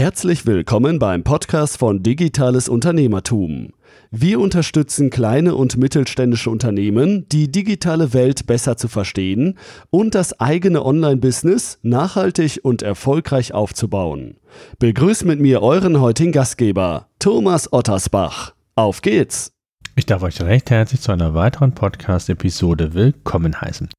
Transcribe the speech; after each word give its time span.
Herzlich 0.00 0.46
willkommen 0.46 0.98
beim 0.98 1.24
Podcast 1.24 1.76
von 1.76 2.02
Digitales 2.02 2.70
Unternehmertum. 2.70 3.74
Wir 4.10 4.40
unterstützen 4.40 5.10
kleine 5.10 5.54
und 5.54 5.76
mittelständische 5.76 6.48
Unternehmen, 6.48 7.28
die 7.28 7.52
digitale 7.52 8.14
Welt 8.14 8.46
besser 8.46 8.78
zu 8.78 8.88
verstehen 8.88 9.58
und 9.90 10.14
das 10.14 10.40
eigene 10.40 10.86
Online-Business 10.86 11.80
nachhaltig 11.82 12.60
und 12.62 12.80
erfolgreich 12.80 13.52
aufzubauen. 13.52 14.38
Begrüßt 14.78 15.26
mit 15.26 15.38
mir 15.38 15.60
euren 15.60 16.00
heutigen 16.00 16.32
Gastgeber, 16.32 17.08
Thomas 17.18 17.70
Ottersbach. 17.70 18.54
Auf 18.76 19.02
geht's! 19.02 19.52
Ich 19.96 20.06
darf 20.06 20.22
euch 20.22 20.40
recht 20.40 20.70
herzlich 20.70 21.02
zu 21.02 21.12
einer 21.12 21.34
weiteren 21.34 21.72
Podcast-Episode 21.72 22.94
willkommen 22.94 23.60
heißen. 23.60 23.90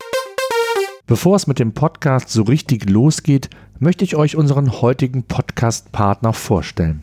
Bevor 1.05 1.36
es 1.36 1.45
mit 1.45 1.59
dem 1.59 1.73
Podcast 1.73 2.29
so 2.29 2.41
richtig 2.41 2.89
losgeht, 2.89 3.52
möchte 3.82 4.05
ich 4.05 4.16
euch 4.16 4.38
unseren 4.38 4.82
heutigen 4.82 5.23
Podcast-Partner 5.23 6.34
vorstellen. 6.34 7.02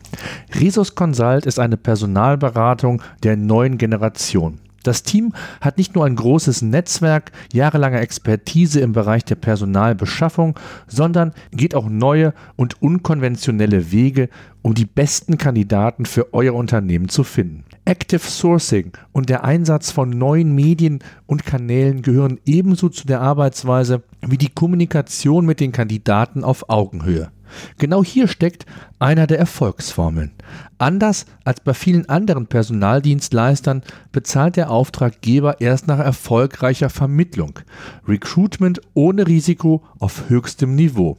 Risus 0.58 0.94
Consult 0.94 1.44
ist 1.44 1.58
eine 1.58 1.76
Personalberatung 1.76 3.02
der 3.24 3.36
neuen 3.36 3.78
Generation. 3.78 4.60
Das 4.82 5.02
Team 5.02 5.32
hat 5.60 5.76
nicht 5.76 5.94
nur 5.94 6.06
ein 6.06 6.16
großes 6.16 6.62
Netzwerk, 6.62 7.32
jahrelange 7.52 8.00
Expertise 8.00 8.80
im 8.80 8.92
Bereich 8.92 9.24
der 9.24 9.34
Personalbeschaffung, 9.34 10.58
sondern 10.86 11.32
geht 11.50 11.74
auch 11.74 11.88
neue 11.88 12.32
und 12.56 12.80
unkonventionelle 12.80 13.90
Wege, 13.90 14.28
um 14.62 14.74
die 14.74 14.86
besten 14.86 15.38
Kandidaten 15.38 16.06
für 16.06 16.32
euer 16.32 16.54
Unternehmen 16.54 17.08
zu 17.08 17.24
finden. 17.24 17.64
Active 17.84 18.20
Sourcing 18.20 18.92
und 19.12 19.30
der 19.30 19.44
Einsatz 19.44 19.90
von 19.90 20.10
neuen 20.10 20.54
Medien 20.54 20.98
und 21.26 21.46
Kanälen 21.46 22.02
gehören 22.02 22.38
ebenso 22.44 22.88
zu 22.88 23.06
der 23.06 23.20
Arbeitsweise 23.20 24.02
wie 24.20 24.38
die 24.38 24.50
Kommunikation 24.50 25.46
mit 25.46 25.60
den 25.60 25.72
Kandidaten 25.72 26.44
auf 26.44 26.68
Augenhöhe. 26.68 27.30
Genau 27.78 28.04
hier 28.04 28.28
steckt 28.28 28.66
einer 28.98 29.26
der 29.26 29.38
Erfolgsformeln. 29.38 30.32
Anders 30.78 31.26
als 31.44 31.60
bei 31.60 31.74
vielen 31.74 32.08
anderen 32.08 32.46
Personaldienstleistern 32.46 33.82
bezahlt 34.12 34.56
der 34.56 34.70
Auftraggeber 34.70 35.60
erst 35.60 35.86
nach 35.86 35.98
erfolgreicher 35.98 36.90
Vermittlung. 36.90 37.58
Recruitment 38.06 38.80
ohne 38.94 39.26
Risiko 39.26 39.84
auf 39.98 40.28
höchstem 40.28 40.74
Niveau. 40.74 41.18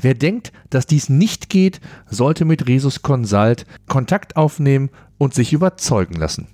Wer 0.00 0.14
denkt, 0.14 0.52
dass 0.70 0.86
dies 0.86 1.08
nicht 1.08 1.48
geht, 1.48 1.80
sollte 2.08 2.44
mit 2.44 2.66
Resus 2.66 3.02
Consult 3.02 3.66
Kontakt 3.86 4.36
aufnehmen 4.36 4.90
und 5.18 5.34
sich 5.34 5.52
überzeugen 5.52 6.14
lassen. 6.14 6.48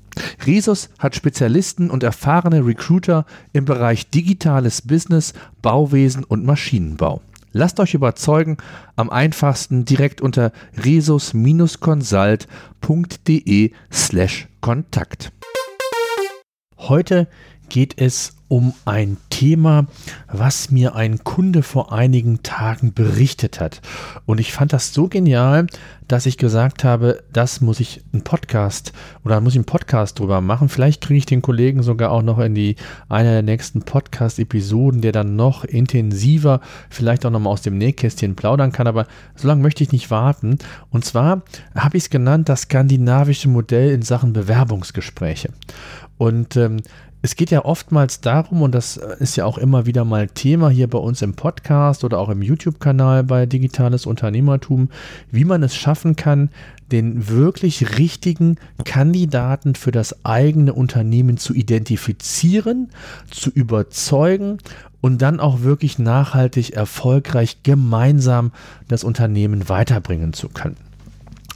Resus 0.46 0.88
hat 0.98 1.14
Spezialisten 1.14 1.90
und 1.90 2.02
erfahrene 2.02 2.64
Recruiter 2.64 3.26
im 3.52 3.64
Bereich 3.64 4.10
digitales 4.10 4.82
Business, 4.82 5.34
Bauwesen 5.62 6.24
und 6.24 6.44
Maschinenbau. 6.44 7.20
Lasst 7.56 7.80
euch 7.80 7.94
überzeugen, 7.94 8.58
am 8.96 9.08
einfachsten 9.08 9.86
direkt 9.86 10.20
unter 10.20 10.52
resus-consult.de 10.76 13.72
slash 13.90 14.46
Kontakt. 14.60 15.32
Heute 16.76 17.28
geht 17.68 18.00
es 18.00 18.36
um 18.48 18.74
ein 18.84 19.16
Thema, 19.28 19.86
was 20.28 20.70
mir 20.70 20.94
ein 20.94 21.24
Kunde 21.24 21.62
vor 21.62 21.92
einigen 21.92 22.44
Tagen 22.44 22.92
berichtet 22.94 23.58
hat. 23.58 23.80
Und 24.24 24.38
ich 24.38 24.52
fand 24.52 24.72
das 24.72 24.94
so 24.94 25.08
genial, 25.08 25.66
dass 26.06 26.26
ich 26.26 26.38
gesagt 26.38 26.84
habe, 26.84 27.24
das 27.32 27.60
muss 27.60 27.80
ich 27.80 28.04
einen 28.12 28.22
Podcast 28.22 28.92
oder 29.24 29.40
muss 29.40 29.54
ich 29.54 29.58
einen 29.58 29.64
Podcast 29.64 30.20
drüber 30.20 30.40
machen. 30.40 30.68
Vielleicht 30.68 31.02
kriege 31.02 31.18
ich 31.18 31.26
den 31.26 31.42
Kollegen 31.42 31.82
sogar 31.82 32.12
auch 32.12 32.22
noch 32.22 32.38
in 32.38 32.54
die 32.54 32.76
einer 33.08 33.32
der 33.32 33.42
nächsten 33.42 33.82
Podcast-Episoden, 33.82 35.00
der 35.00 35.10
dann 35.10 35.34
noch 35.34 35.64
intensiver 35.64 36.60
vielleicht 36.88 37.26
auch 37.26 37.30
nochmal 37.30 37.54
aus 37.54 37.62
dem 37.62 37.78
Nähkästchen 37.78 38.36
plaudern 38.36 38.70
kann. 38.70 38.86
Aber 38.86 39.08
so 39.34 39.48
lange 39.48 39.62
möchte 39.62 39.82
ich 39.82 39.90
nicht 39.90 40.12
warten. 40.12 40.58
Und 40.90 41.04
zwar 41.04 41.42
habe 41.74 41.96
ich 41.96 42.04
es 42.04 42.10
genannt, 42.10 42.48
das 42.48 42.62
skandinavische 42.62 43.48
Modell 43.48 43.90
in 43.90 44.02
Sachen 44.02 44.32
Bewerbungsgespräche. 44.32 45.48
Und 46.18 46.56
ähm, 46.56 46.78
es 47.26 47.34
geht 47.34 47.50
ja 47.50 47.64
oftmals 47.64 48.20
darum, 48.20 48.62
und 48.62 48.72
das 48.72 48.96
ist 48.96 49.34
ja 49.34 49.46
auch 49.46 49.58
immer 49.58 49.84
wieder 49.84 50.04
mal 50.04 50.28
Thema 50.28 50.70
hier 50.70 50.88
bei 50.88 50.98
uns 50.98 51.22
im 51.22 51.34
Podcast 51.34 52.04
oder 52.04 52.20
auch 52.20 52.28
im 52.28 52.40
YouTube-Kanal 52.40 53.24
bei 53.24 53.46
Digitales 53.46 54.06
Unternehmertum, 54.06 54.90
wie 55.32 55.44
man 55.44 55.64
es 55.64 55.74
schaffen 55.74 56.14
kann, 56.14 56.50
den 56.92 57.26
wirklich 57.28 57.98
richtigen 57.98 58.58
Kandidaten 58.84 59.74
für 59.74 59.90
das 59.90 60.24
eigene 60.24 60.72
Unternehmen 60.72 61.36
zu 61.36 61.52
identifizieren, 61.52 62.90
zu 63.28 63.50
überzeugen 63.50 64.58
und 65.00 65.20
dann 65.20 65.40
auch 65.40 65.62
wirklich 65.62 65.98
nachhaltig 65.98 66.74
erfolgreich 66.74 67.64
gemeinsam 67.64 68.52
das 68.86 69.02
Unternehmen 69.02 69.68
weiterbringen 69.68 70.32
zu 70.32 70.48
können. 70.48 70.85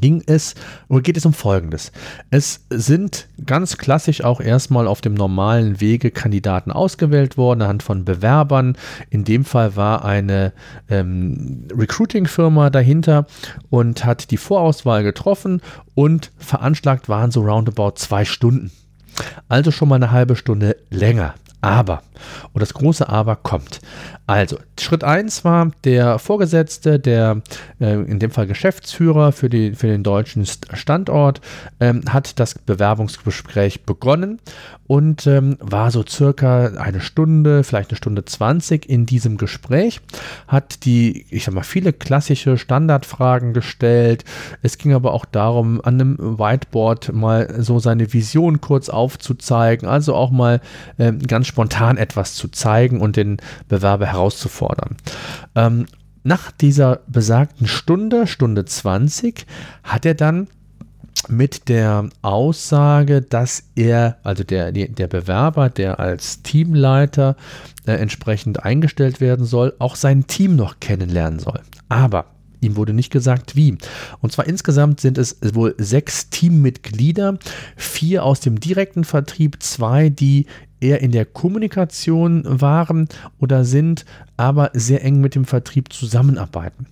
ging 0.00 0.22
es 0.26 0.54
oder 0.88 1.02
geht 1.02 1.16
es 1.16 1.26
um 1.26 1.32
Folgendes. 1.32 1.92
Es 2.30 2.64
sind 2.70 3.28
ganz 3.44 3.78
klassisch 3.78 4.22
auch 4.24 4.40
erstmal 4.40 4.86
auf 4.86 5.00
dem 5.00 5.14
normalen 5.14 5.80
Wege 5.80 6.10
Kandidaten 6.10 6.70
ausgewählt 6.70 7.36
worden, 7.36 7.62
anhand 7.62 7.82
von 7.82 8.04
Bewerbern. 8.04 8.76
In 9.10 9.24
dem 9.24 9.44
Fall 9.44 9.76
war 9.76 10.04
eine 10.04 10.52
ähm, 10.88 11.68
Recruiting-Firma 11.76 12.70
dahinter 12.70 13.26
und 13.70 14.04
hat 14.04 14.30
die 14.30 14.36
Vorauswahl 14.36 15.02
getroffen 15.02 15.60
und 15.94 16.30
veranschlagt 16.38 17.08
waren 17.08 17.30
so 17.30 17.42
roundabout 17.42 17.92
zwei 17.96 18.24
Stunden. 18.24 18.70
Also 19.48 19.70
schon 19.70 19.88
mal 19.88 19.96
eine 19.96 20.10
halbe 20.10 20.36
Stunde 20.36 20.76
länger. 20.90 21.34
Aber, 21.62 22.02
und 22.52 22.60
das 22.60 22.74
große 22.74 23.08
Aber 23.08 23.36
kommt. 23.36 23.80
Also, 24.26 24.58
Schritt 24.78 25.04
1 25.04 25.44
war 25.44 25.70
der 25.84 26.18
Vorgesetzte, 26.18 26.98
der 26.98 27.42
äh, 27.80 27.94
in 27.94 28.18
dem 28.18 28.30
Fall 28.30 28.46
Geschäftsführer 28.46 29.30
für, 29.32 29.48
die, 29.48 29.74
für 29.74 29.86
den 29.86 30.02
deutschen 30.02 30.44
Standort, 30.44 31.40
ähm, 31.80 32.02
hat 32.08 32.40
das 32.40 32.58
Bewerbungsgespräch 32.58 33.84
begonnen 33.84 34.40
und 34.86 35.26
ähm, 35.26 35.56
war 35.60 35.90
so 35.90 36.04
circa 36.06 36.66
eine 36.78 37.00
Stunde, 37.00 37.64
vielleicht 37.64 37.90
eine 37.90 37.96
Stunde 37.96 38.24
20 38.24 38.88
in 38.88 39.06
diesem 39.06 39.38
Gespräch, 39.38 40.00
hat 40.48 40.84
die, 40.84 41.26
ich 41.30 41.44
sag 41.44 41.54
mal, 41.54 41.62
viele 41.62 41.92
klassische 41.92 42.58
Standardfragen 42.58 43.54
gestellt. 43.54 44.24
Es 44.62 44.78
ging 44.78 44.92
aber 44.92 45.14
auch 45.14 45.24
darum, 45.24 45.80
an 45.82 46.00
einem 46.00 46.38
Whiteboard 46.38 47.12
mal 47.12 47.62
so 47.62 47.78
seine 47.78 48.12
Vision 48.12 48.60
kurz 48.60 48.88
aufzuzeigen, 48.88 49.88
also 49.88 50.14
auch 50.14 50.30
mal 50.30 50.60
ähm, 50.98 51.20
ganz 51.20 51.46
spontan 51.52 51.98
etwas 51.98 52.32
zu 52.34 52.48
zeigen 52.48 53.02
und 53.02 53.16
den 53.16 53.36
Bewerber 53.68 54.06
herauszufordern. 54.06 54.96
Ähm, 55.54 55.84
nach 56.24 56.50
dieser 56.50 57.00
besagten 57.08 57.68
Stunde, 57.68 58.26
Stunde 58.26 58.64
20, 58.64 59.44
hat 59.82 60.06
er 60.06 60.14
dann 60.14 60.48
mit 61.28 61.68
der 61.68 62.08
Aussage, 62.22 63.20
dass 63.20 63.64
er, 63.76 64.16
also 64.22 64.44
der, 64.44 64.72
der 64.72 65.08
Bewerber, 65.08 65.68
der 65.68 66.00
als 66.00 66.40
Teamleiter 66.42 67.36
äh, 67.86 67.92
entsprechend 67.92 68.64
eingestellt 68.64 69.20
werden 69.20 69.44
soll, 69.44 69.74
auch 69.78 69.94
sein 69.94 70.26
Team 70.26 70.56
noch 70.56 70.80
kennenlernen 70.80 71.38
soll. 71.38 71.60
Aber 71.90 72.24
Ihm 72.62 72.76
wurde 72.76 72.94
nicht 72.94 73.10
gesagt, 73.10 73.56
wie. 73.56 73.76
Und 74.20 74.32
zwar 74.32 74.46
insgesamt 74.46 75.00
sind 75.00 75.18
es 75.18 75.36
wohl 75.52 75.74
sechs 75.78 76.30
Teammitglieder, 76.30 77.38
vier 77.76 78.24
aus 78.24 78.38
dem 78.38 78.60
direkten 78.60 79.02
Vertrieb, 79.02 79.60
zwei, 79.60 80.08
die 80.08 80.46
eher 80.82 81.00
in 81.00 81.12
der 81.12 81.24
Kommunikation 81.24 82.42
waren 82.44 83.08
oder 83.40 83.64
sind, 83.64 84.04
aber 84.42 84.72
sehr 84.74 85.04
eng 85.04 85.20
mit 85.20 85.36
dem 85.36 85.44
Vertrieb 85.44 85.92
zusammenarbeiten. 85.92 86.86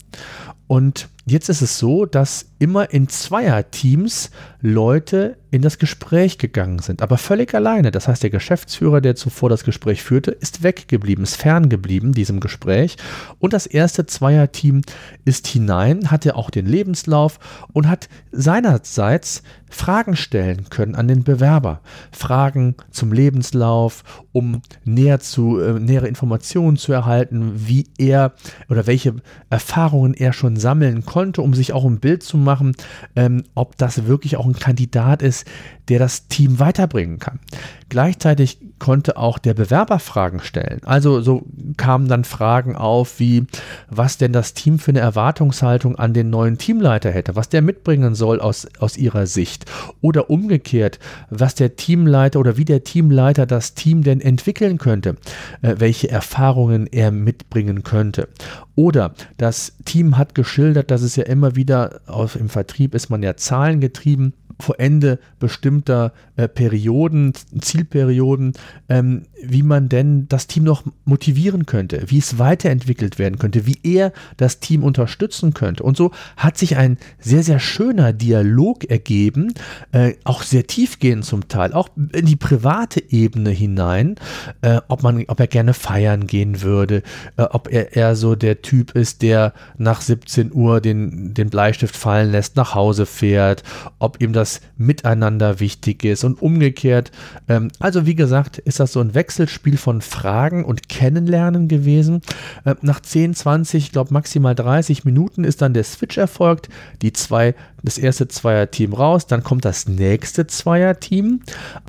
Und 0.69 1.09
jetzt 1.27 1.49
ist 1.49 1.63
es 1.63 1.79
so, 1.79 2.07
dass 2.07 2.47
immer 2.61 2.93
in 2.93 3.09
Zweierteams 3.09 4.31
Leute 4.61 5.37
in 5.51 5.63
das 5.63 5.79
Gespräch 5.79 6.39
gegangen 6.39 6.79
sind, 6.79 7.03
aber 7.03 7.19
völlig 7.19 7.55
alleine. 7.57 7.91
Das 7.91 8.07
heißt, 8.07 8.23
der 8.23 8.31
Geschäftsführer, 8.31 9.01
der 9.01 9.17
zuvor 9.17 9.49
das 9.49 9.65
Gespräch 9.65 10.03
führte, 10.03 10.31
ist 10.31 10.63
weggeblieben, 10.63 11.25
ist 11.25 11.37
ferngeblieben 11.37 12.13
diesem 12.13 12.39
Gespräch. 12.39 12.97
Und 13.41 13.53
das 13.53 13.67
erste 13.67 14.07
Zweierteam 14.07 14.83
ist 15.25 15.49
hinein, 15.49 16.13
hatte 16.13 16.37
auch 16.37 16.51
den 16.51 16.67
Lebenslauf 16.67 17.41
und 17.73 17.89
hat 17.89 18.09
seinerseits 18.31 19.43
Fragen 19.71 20.15
stellen 20.17 20.69
können 20.69 20.95
an 20.95 21.09
den 21.09 21.25
Bewerber. 21.25 21.81
Fragen 22.13 22.77
zum 22.91 23.13
Lebenslauf, 23.13 24.05
um 24.33 24.63
näher 24.85 25.21
zu, 25.21 25.59
äh, 25.61 25.81
nähere 25.81 26.09
Informationen 26.09 26.77
zu 26.77 26.93
erhalten, 26.93 27.40
wie 27.55 27.87
er 27.99 28.33
oder 28.69 28.87
welche 28.87 29.17
Erfahrungen 29.49 30.15
er 30.15 30.33
schon 30.33 30.57
sammeln 30.57 31.05
konnte, 31.05 31.43
um 31.43 31.55
sich 31.55 31.73
auch 31.73 31.85
ein 31.85 32.01
Bild 32.01 32.23
zu 32.23 32.37
machen, 32.37 32.75
ähm, 33.17 33.45
ob 33.55 33.77
das 33.77 34.07
wirklich 34.07 34.37
auch 34.37 34.47
ein 34.47 34.55
Kandidat 34.55 35.23
ist, 35.23 35.47
der 35.89 35.99
das 35.99 36.29
Team 36.29 36.61
weiterbringen 36.61 37.19
kann. 37.19 37.41
Gleichzeitig 37.89 38.59
konnte 38.79 39.17
auch 39.17 39.39
der 39.39 39.55
Bewerber 39.55 39.99
Fragen 39.99 40.39
stellen. 40.39 40.81
Also 40.85 41.21
so 41.21 41.45
kamen 41.77 42.07
dann 42.07 42.23
Fragen 42.23 42.77
auf 42.77 43.19
wie, 43.19 43.47
was 43.89 44.17
denn 44.17 44.33
das 44.33 44.55
Team 44.55 44.79
für 44.79 44.93
eine 44.93 45.01
Erwartungshaltung 45.01 45.97
an 45.97 46.15
den 46.15 46.31
neuen 46.31 46.59
Teamleiter 46.59 47.11
hätte, 47.11 47.35
was 47.35 47.49
der 47.49 47.63
mitbringen 47.63 48.15
soll 48.15 48.41
aus, 48.41 48.69
aus 48.79 48.97
ihrer 48.97 49.27
Sicht. 49.27 49.67
Oder 50.01 50.31
umgekehrt, 50.31 51.01
was 51.29 51.57
der 51.57 51.75
Teamleiter 51.75 52.39
oder 52.39 52.57
wie 52.57 52.65
der 52.65 52.85
Teamleiter 52.85 53.45
das 53.45 53.75
Team 53.75 54.05
denn 54.05 54.21
entwickeln 54.21 54.79
könnte, 54.79 55.17
äh, 55.63 55.75
welche 55.79 56.09
Erfahrungen 56.09 56.87
er 56.87 57.11
mitbringen 57.31 57.85
könnte. 57.85 58.29
Oder 58.75 59.15
das 59.37 59.77
Team 59.85 60.19
hat 60.19 60.35
geschildert, 60.35 60.91
dass 60.91 61.03
es 61.03 61.15
ja 61.15 61.25
immer 61.25 61.55
wieder, 61.55 62.01
auf, 62.07 62.35
im 62.35 62.49
Vertrieb 62.49 62.93
ist 62.95 63.09
man 63.09 63.23
ja 63.23 63.37
zahlengetrieben, 63.37 64.33
vor 64.61 64.79
Ende 64.79 65.19
bestimmter 65.39 66.13
äh, 66.37 66.49
Perioden, 66.49 67.33
Zielperioden, 67.61 68.53
ähm, 68.89 69.23
wie 69.43 69.63
man 69.63 69.89
denn 69.89 70.29
das 70.29 70.47
Team 70.47 70.65
noch 70.65 70.85
motivieren 71.05 71.67
könnte, 71.67 72.03
wie 72.07 72.19
es 72.19 72.39
weiterentwickelt 72.39 73.19
werden 73.19 73.39
könnte, 73.39 73.67
wie 73.67 73.79
er 73.83 74.13
das 74.37 74.61
Team 74.61 74.85
unterstützen 74.85 75.55
könnte. 75.55 75.83
Und 75.83 75.97
so 75.97 76.13
hat 76.37 76.59
sich 76.59 76.77
ein 76.77 76.99
sehr, 77.19 77.43
sehr 77.43 77.59
schöner 77.59 78.13
Dialog 78.13 78.85
ergeben, 78.85 79.55
äh, 79.93 80.15
auch 80.25 80.43
sehr 80.43 80.67
tiefgehend 80.67 81.25
zum 81.25 81.49
Teil, 81.49 81.73
auch 81.73 81.89
in 82.13 82.27
die 82.27 82.37
private 82.37 83.03
Ebene 83.11 83.51
hinein, 83.51 84.17
äh, 84.61 84.81
ob, 84.89 85.03
man, 85.03 85.25
ob 85.29 85.41
er 85.41 85.47
gerne 85.47 85.75
feiern 85.75 86.27
gehen 86.27 86.63
würde, 86.63 87.03
äh, 87.37 87.43
ob 87.43 87.73
er 87.73 87.97
eher 87.97 88.17
so 88.17 88.35
der 88.35 88.63
Typ 88.63 88.95
ist, 88.95 89.23
der 89.23 89.53
nach 89.79 90.01
17 90.01 90.53
Uhr 90.53 90.81
den, 90.81 91.35
den 91.35 91.51
Bleistift 91.51 91.97
fallen 91.97 92.31
lässt, 92.31 92.57
nach 92.57 92.75
Hause 92.75 93.07
fährt, 93.07 93.63
ob 93.99 94.21
ihm 94.21 94.33
das 94.33 94.61
Miteinander 94.77 95.61
wichtig 95.61 96.05
ist 96.05 96.25
und 96.25 96.41
umgekehrt. 96.41 97.11
Ähm, 97.49 97.71
also 97.79 98.07
wie 98.07 98.15
gesagt, 98.15 98.59
ist 98.59 98.81
das 98.81 98.93
so 98.93 99.01
ein 99.01 99.15
Wechselspiel 99.15 99.77
von 99.77 100.01
Fragen 100.01 100.65
und 100.65 100.89
Kennenlernen 100.89 101.69
gewesen. 101.69 102.23
Äh, 102.65 102.75
nach 102.83 103.01
10, 103.01 103.35
20, 103.35 103.85
ich 103.85 103.93
glaube 103.93 104.13
maximal 104.13 104.55
30 104.55 105.05
Minuten 105.05 105.45
ist 105.45 105.63
dann 105.63 105.75
der 105.75 105.85
Switch 105.85 106.19
erfolgt. 106.19 106.69
Die 107.03 107.13
zwei, 107.13 107.55
das 107.83 107.99
erste 107.99 108.29
Zweierteam 108.29 108.93
raus, 108.93 109.27
dann 109.27 109.43
kommt 109.43 109.65
das 109.65 109.89
nächste 109.89 110.47
Zweierteam 110.47 111.41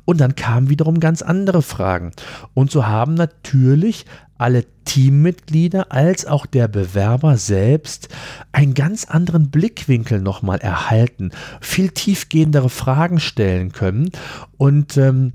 und 0.04 0.20
dann 0.20 0.34
kamen 0.34 0.68
wiederum 0.68 1.00
ganz 1.00 1.22
andere 1.22 1.62
Fragen. 1.62 2.12
Und 2.54 2.70
so 2.70 2.86
haben 2.86 3.14
natürlich 3.14 4.06
alle 4.38 4.64
Teammitglieder 4.84 5.92
als 5.92 6.26
auch 6.26 6.46
der 6.46 6.68
Bewerber 6.68 7.36
selbst 7.36 8.08
einen 8.50 8.74
ganz 8.74 9.04
anderen 9.04 9.50
Blickwinkel 9.50 10.20
nochmal 10.20 10.58
erhalten, 10.58 11.30
viel 11.60 11.90
tiefgehendere 11.90 12.68
Fragen 12.68 13.20
stellen 13.20 13.72
können. 13.72 14.10
Und 14.58 14.96
ähm, 14.96 15.32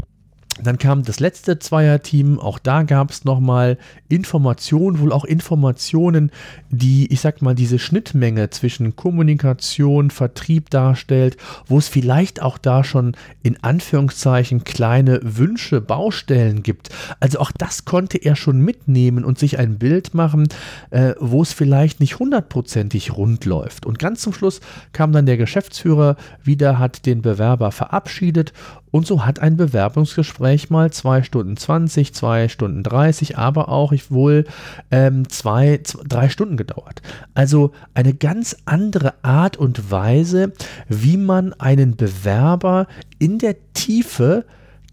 dann 0.64 0.78
kam 0.78 1.04
das 1.04 1.20
letzte 1.20 1.60
Zweierteam, 1.60 2.40
auch 2.40 2.60
da 2.60 2.84
gab 2.84 3.12
es 3.12 3.26
nochmal 3.26 3.78
Informationen, 4.10 5.00
wohl 5.00 5.12
auch 5.12 5.26
Informationen, 5.26 6.32
die, 6.70 7.12
ich 7.12 7.22
sag 7.22 7.42
mal, 7.42 7.56
diese 7.56 7.80
Schnittmenge 7.80 8.50
zwischen 8.50 8.96
Kommunikation, 8.96 10.12
Vertrieb 10.12 10.70
darstellt, 10.70 11.38
wo 11.68 11.78
es 11.78 11.88
vielleicht 11.88 12.42
auch 12.42 12.58
da 12.58 12.84
schon 12.84 13.16
in 13.44 13.62
Anführungszeichen 13.64 14.64
kleine 14.64 15.20
Wünsche, 15.24 15.82
Baustellen 15.82 16.64
gibt. 16.64 16.90
Also 17.20 17.40
auch 17.40 17.52
das 17.52 17.86
konnte 17.86 18.18
er 18.18 18.36
schon 18.36 18.60
mitnehmen 18.60 19.24
und 19.24 19.38
sich 19.40 19.60
ein 19.60 19.78
Bild 19.78 20.14
machen, 20.14 20.48
äh, 20.90 21.14
wo 21.20 21.42
es 21.42 21.54
vielleicht 21.54 22.00
nicht 22.00 22.20
hundertprozentig 22.20 23.16
rund 23.16 23.46
läuft. 23.46 23.86
Und 23.86 24.00
ganz 24.00 24.22
zum 24.22 24.34
Schluss 24.34 24.62
kam 24.92 25.12
dann 25.12 25.26
der 25.26 25.38
Geschäftsführer 25.38 26.16
wieder, 26.44 26.80
hat 26.80 27.06
den 27.06 27.22
Bewerber 27.22 27.72
verabschiedet 27.72 28.54
und 28.92 29.06
so 29.06 29.26
hat 29.26 29.40
ein 29.40 29.58
Bewerbungsgespräch 29.58 30.70
mal 30.70 30.92
2 30.92 31.24
Stunden 31.24 31.58
20, 31.58 32.14
2 32.14 32.48
Stunden 32.48 32.84
30, 32.84 33.38
aber 33.38 33.70
auch 33.70 33.92
ich 33.92 34.12
wohl 34.12 34.46
ähm, 34.92 35.30
zwei, 35.30 35.82
zwei, 35.84 36.04
drei 36.08 36.30
Stunden 36.30 36.58
gedauert. 36.58 37.02
Also 37.34 37.72
eine 37.94 38.14
ganz 38.14 38.58
andere 38.66 39.14
Art 39.24 39.58
und 39.58 39.92
Weise, 39.92 40.54
wie 40.88 41.18
man 41.18 41.54
einen 41.54 41.96
Bewerber 41.96 42.88
in 43.20 43.40
der 43.40 43.56
Tiefe 43.74 44.46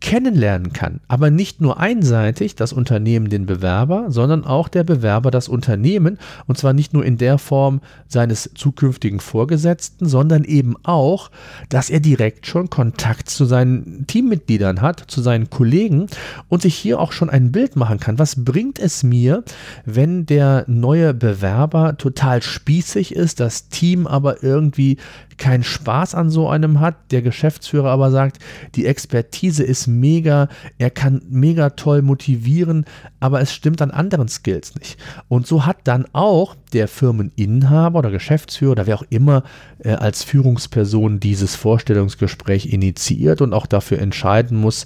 kennenlernen 0.04 0.74
kann. 0.74 1.00
Aber 1.08 1.30
nicht 1.30 1.62
nur 1.62 1.80
einseitig 1.80 2.56
das 2.56 2.74
Unternehmen 2.74 3.30
den 3.30 3.46
Bewerber, 3.46 4.10
sondern 4.10 4.44
auch 4.44 4.68
der 4.68 4.84
Bewerber 4.84 5.30
das 5.30 5.48
Unternehmen. 5.48 6.18
Und 6.46 6.58
zwar 6.58 6.74
nicht 6.74 6.92
nur 6.92 7.06
in 7.06 7.16
der 7.16 7.38
Form 7.38 7.80
seines 8.06 8.50
zukünftigen 8.54 9.18
Vorgesetzten, 9.18 10.06
sondern 10.06 10.44
eben 10.44 10.76
auch, 10.82 11.30
dass 11.70 11.88
er 11.88 12.00
direkt 12.00 12.46
schon 12.46 12.68
Kontakt 12.68 13.30
zu 13.30 13.46
seinen 13.46 14.06
Teammitgliedern 14.06 14.82
hat, 14.82 15.02
zu 15.06 15.22
seinen 15.22 15.48
Kollegen 15.48 16.06
und 16.50 16.60
sich 16.60 16.74
hier 16.74 17.00
auch 17.00 17.12
schon 17.12 17.30
ein 17.30 17.50
Bild 17.50 17.74
machen 17.74 17.98
kann. 17.98 18.18
Was 18.18 18.44
bringt 18.44 18.78
es 18.78 19.04
mir, 19.04 19.42
wenn 19.86 20.26
der 20.26 20.66
neue 20.66 21.14
Bewerber 21.14 21.96
total 21.96 22.42
spießig 22.42 23.14
ist, 23.14 23.40
das 23.40 23.70
Team 23.70 24.06
aber 24.06 24.42
irgendwie 24.42 24.98
keinen 25.38 25.64
Spaß 25.64 26.14
an 26.14 26.30
so 26.30 26.48
einem 26.48 26.80
hat, 26.80 27.10
der 27.10 27.22
Geschäftsführer 27.22 27.90
aber 27.90 28.10
sagt, 28.10 28.38
die 28.74 28.86
Expertise 28.86 29.62
ist 29.62 29.86
mega, 29.86 30.48
er 30.78 30.90
kann 30.90 31.22
mega 31.28 31.70
toll 31.70 32.02
motivieren, 32.02 32.84
aber 33.20 33.40
es 33.40 33.52
stimmt 33.52 33.82
an 33.82 33.90
anderen 33.90 34.28
Skills 34.28 34.74
nicht. 34.74 34.98
Und 35.28 35.46
so 35.46 35.66
hat 35.66 35.78
dann 35.84 36.06
auch 36.12 36.56
der 36.72 36.88
Firmeninhaber 36.88 38.00
oder 38.00 38.10
Geschäftsführer 38.10 38.72
oder 38.72 38.86
wer 38.86 38.96
auch 38.96 39.04
immer 39.08 39.44
äh, 39.78 39.90
als 39.90 40.24
Führungsperson 40.24 41.20
dieses 41.20 41.54
Vorstellungsgespräch 41.54 42.66
initiiert 42.66 43.40
und 43.40 43.52
auch 43.52 43.66
dafür 43.66 43.98
entscheiden 44.00 44.58
muss, 44.58 44.84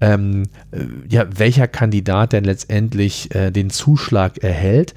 ähm, 0.00 0.44
äh, 0.72 0.84
ja, 1.08 1.26
welcher 1.36 1.68
Kandidat 1.68 2.32
denn 2.32 2.44
letztendlich 2.44 3.34
äh, 3.34 3.50
den 3.50 3.70
Zuschlag 3.70 4.38
erhält, 4.38 4.94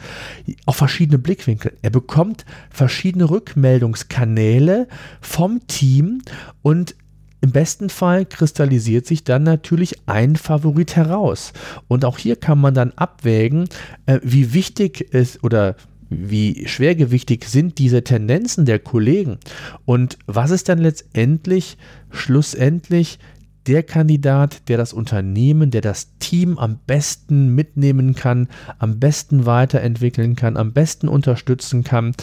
auf 0.65 0.77
verschiedene 0.77 1.19
Blickwinkel. 1.19 1.73
Er 1.81 1.89
bekommt 1.89 2.45
verschiedene 2.69 3.29
Rückmeldungskanäle 3.29 4.87
vom 5.21 5.65
Team 5.67 6.21
und 6.61 6.95
im 7.41 7.51
besten 7.51 7.89
Fall 7.89 8.25
kristallisiert 8.25 9.05
sich 9.05 9.23
dann 9.23 9.43
natürlich 9.43 9.95
ein 10.07 10.35
Favorit 10.35 10.95
heraus. 10.95 11.53
Und 11.87 12.03
auch 12.03 12.17
hier 12.17 12.35
kann 12.35 12.59
man 12.59 12.73
dann 12.73 12.91
abwägen, 12.95 13.69
äh, 14.05 14.19
wie 14.23 14.53
wichtig 14.53 15.07
es 15.13 15.41
oder 15.41 15.75
wie 16.09 16.67
schwergewichtig 16.67 17.45
sind 17.45 17.77
diese 17.77 18.03
Tendenzen 18.03 18.65
der 18.65 18.79
Kollegen 18.79 19.37
und 19.85 20.17
was 20.25 20.49
ist 20.49 20.67
dann 20.67 20.79
letztendlich, 20.79 21.77
schlussendlich 22.09 23.19
der 23.69 23.83
Kandidat, 23.83 24.67
der 24.67 24.77
das 24.77 24.93
Unternehmen, 24.93 25.69
der 25.69 25.81
das 25.81 26.17
Team 26.17 26.57
am 26.57 26.79
besten 26.87 27.53
mitnehmen 27.53 28.15
kann, 28.15 28.47
am 28.79 28.99
besten 28.99 29.45
weiterentwickeln 29.45 30.35
kann, 30.35 30.57
am 30.57 30.73
besten 30.73 31.07
unterstützen 31.07 31.83
kann. 31.83 32.13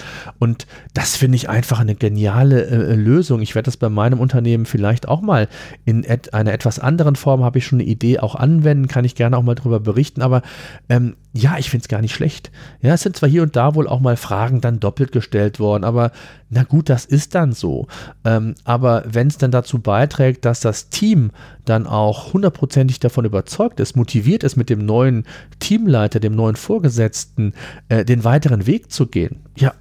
Und 0.40 0.66
das 0.92 1.14
finde 1.14 1.36
ich 1.36 1.48
einfach 1.48 1.78
eine 1.78 1.94
geniale 1.94 2.66
äh, 2.66 2.94
Lösung. 2.96 3.42
Ich 3.42 3.54
werde 3.54 3.66
das 3.66 3.76
bei 3.76 3.88
meinem 3.88 4.18
Unternehmen 4.18 4.66
vielleicht 4.66 5.06
auch 5.06 5.22
mal 5.22 5.48
in 5.84 6.02
et 6.02 6.34
einer 6.34 6.52
etwas 6.52 6.80
anderen 6.80 7.14
Form, 7.14 7.44
habe 7.44 7.58
ich 7.58 7.66
schon 7.66 7.78
eine 7.78 7.88
Idee, 7.88 8.18
auch 8.18 8.34
anwenden, 8.34 8.88
kann 8.88 9.04
ich 9.04 9.14
gerne 9.14 9.38
auch 9.38 9.44
mal 9.44 9.54
darüber 9.54 9.78
berichten. 9.78 10.22
Aber 10.22 10.42
ähm, 10.88 11.14
ja, 11.32 11.58
ich 11.58 11.70
finde 11.70 11.82
es 11.82 11.88
gar 11.88 12.00
nicht 12.00 12.14
schlecht. 12.14 12.50
Ja, 12.80 12.94
es 12.94 13.02
sind 13.02 13.16
zwar 13.16 13.28
hier 13.28 13.44
und 13.44 13.54
da 13.54 13.76
wohl 13.76 13.86
auch 13.86 14.00
mal 14.00 14.16
Fragen 14.16 14.60
dann 14.60 14.80
doppelt 14.80 15.12
gestellt 15.12 15.60
worden, 15.60 15.84
aber 15.84 16.10
na 16.48 16.62
gut, 16.62 16.88
das 16.88 17.04
ist 17.04 17.34
dann 17.34 17.52
so. 17.52 17.88
Ähm, 18.24 18.54
aber 18.64 19.04
wenn 19.06 19.26
es 19.26 19.36
dann 19.36 19.50
dazu 19.50 19.80
beiträgt, 19.80 20.44
dass 20.44 20.60
das 20.60 20.88
Team 20.88 21.30
dann 21.64 21.86
auch 21.86 22.32
hundertprozentig 22.32 23.00
davon 23.00 23.24
überzeugt 23.24 23.80
ist, 23.80 23.96
motiviert 23.96 24.44
ist, 24.44 24.56
mit 24.56 24.70
dem 24.70 24.84
neuen 24.84 25.24
Teamleiter, 25.58 26.20
dem 26.20 26.34
neuen 26.34 26.56
Vorgesetzten, 26.56 27.54
äh, 27.88 28.04
den 28.04 28.24
weiteren 28.24 28.66
Weg 28.66 28.92
zu 28.92 29.06
gehen, 29.06 29.40
ja, 29.56 29.72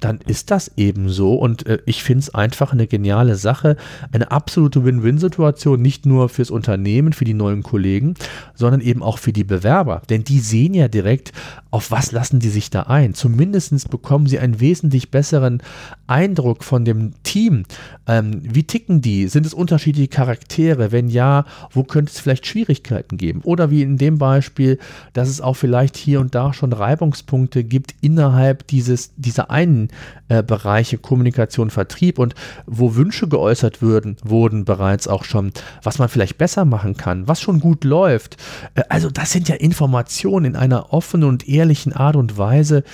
dann 0.00 0.18
ist 0.26 0.50
das 0.50 0.72
eben 0.76 1.08
so. 1.08 1.34
Und 1.34 1.66
äh, 1.66 1.78
ich 1.86 2.02
finde 2.02 2.20
es 2.20 2.34
einfach 2.34 2.72
eine 2.72 2.86
geniale 2.86 3.36
Sache, 3.36 3.76
eine 4.12 4.30
absolute 4.30 4.84
Win-Win-Situation, 4.84 5.80
nicht 5.80 6.06
nur 6.06 6.28
fürs 6.28 6.50
Unternehmen, 6.50 7.12
für 7.12 7.24
die 7.24 7.34
neuen 7.34 7.62
Kollegen, 7.62 8.14
sondern 8.54 8.80
eben 8.80 9.02
auch 9.02 9.18
für 9.18 9.32
die 9.32 9.44
Bewerber. 9.44 10.02
Denn 10.10 10.24
die 10.24 10.40
sehen 10.40 10.74
ja 10.74 10.88
direkt, 10.88 11.32
auf 11.70 11.90
was 11.90 12.12
lassen 12.12 12.38
die 12.38 12.50
sich 12.50 12.70
da 12.70 12.82
ein. 12.82 13.14
Zumindest 13.14 13.90
bekommen 13.90 14.26
sie 14.26 14.38
einen 14.38 14.60
wesentlich 14.60 15.10
besseren 15.10 15.62
Eindruck 16.06 16.64
von 16.64 16.84
dem 16.84 17.12
Team. 17.22 17.64
Ähm, 18.06 18.42
wie 18.42 18.64
ticken 18.64 19.00
die? 19.00 19.28
Sind 19.28 19.46
es 19.46 19.54
unterschiedliche 19.54 20.08
Charaktere? 20.08 20.92
Wenn 20.92 21.08
ja, 21.08 21.44
wo 21.70 21.82
könnte 21.82 22.12
es 22.12 22.20
vielleicht 22.20 22.46
Schwierigkeiten 22.46 23.16
geben? 23.16 23.40
Oder 23.42 23.70
wie 23.70 23.82
in 23.82 23.96
dem 23.96 24.18
Beispiel, 24.18 24.78
dass 25.14 25.28
es 25.28 25.40
auch 25.40 25.54
vielleicht 25.54 25.96
hier 25.96 26.20
und 26.20 26.34
da 26.34 26.52
schon 26.52 26.72
Reibungspunkte 26.72 27.64
gibt 27.64 27.94
innerhalb 28.00 28.66
dieses, 28.68 29.12
dieser 29.16 29.50
einen 29.50 29.83
äh, 30.28 30.42
Bereiche 30.42 30.98
Kommunikation, 30.98 31.70
Vertrieb 31.70 32.18
und 32.18 32.34
wo 32.66 32.94
Wünsche 32.94 33.28
geäußert 33.28 33.82
würden, 33.82 34.16
wurden 34.24 34.64
bereits 34.64 35.08
auch 35.08 35.24
schon, 35.24 35.52
was 35.82 35.98
man 35.98 36.08
vielleicht 36.08 36.38
besser 36.38 36.64
machen 36.64 36.96
kann, 36.96 37.28
was 37.28 37.40
schon 37.40 37.60
gut 37.60 37.84
läuft. 37.84 38.36
Äh, 38.74 38.82
also 38.88 39.10
das 39.10 39.32
sind 39.32 39.48
ja 39.48 39.56
Informationen 39.56 40.46
in 40.46 40.56
einer 40.56 40.92
offenen 40.92 41.28
und 41.28 41.48
ehrlichen 41.48 41.92
Art 41.92 42.16
und 42.16 42.38
Weise, 42.38 42.84